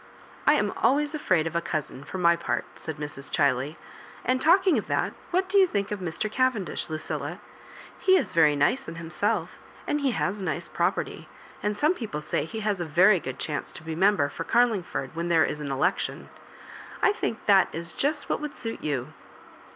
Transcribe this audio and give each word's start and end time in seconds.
"I 0.47 0.53
am 0.53 0.71
always 0.77 1.13
afraid 1.13 1.45
of 1.45 1.55
a 1.55 1.61
cousin, 1.61 2.03
for 2.03 2.17
my 2.17 2.35
part," 2.35 2.65
said 2.73 2.97
Mra 2.97 3.29
Chiley;" 3.29 3.75
and, 4.25 4.41
talking 4.41 4.79
of 4.79 4.87
that, 4.87 5.13
what 5.29 5.47
do 5.47 5.59
you 5.59 5.67
think 5.67 5.91
of 5.91 5.99
Mr. 5.99 6.27
Cavendish, 6.27 6.89
Lucilla? 6.89 7.37
He 7.99 8.17
is 8.17 8.31
very 8.31 8.55
nice 8.55 8.87
in 8.87 8.95
himself 8.95 9.59
and 9.85 10.01
he 10.01 10.09
has 10.09 10.39
a 10.39 10.43
nice 10.43 10.67
property; 10.67 11.29
and 11.61 11.77
some 11.77 11.93
people 11.93 12.19
say 12.19 12.45
he 12.45 12.61
has 12.61 12.81
a 12.81 12.85
very 12.85 13.19
good 13.19 13.37
chance 13.37 13.71
to 13.73 13.83
b& 13.83 13.93
member 13.93 14.27
for 14.27 14.43
Oarlingford 14.43 15.13
when 15.15 15.27
there 15.29 15.45
is 15.45 15.61
an 15.61 15.69
election. 15.71 16.29
I 17.03 17.11
think 17.11 17.45
that 17.45 17.67
is 17.71 17.93
just 17.93 18.27
what 18.27 18.39
would 18.41 18.55
suit 18.55 18.81
you." 18.83 19.13